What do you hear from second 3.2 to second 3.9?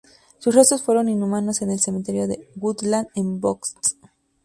Bronx.